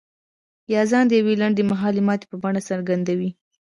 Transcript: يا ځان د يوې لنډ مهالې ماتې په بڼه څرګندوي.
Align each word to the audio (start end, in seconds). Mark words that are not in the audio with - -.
يا 0.73 0.81
ځان 0.91 1.05
د 1.07 1.11
يوې 1.19 1.33
لنډ 1.41 1.57
مهالې 1.71 2.01
ماتې 2.07 2.25
په 2.31 2.37
بڼه 2.43 2.61
څرګندوي. 2.69 3.29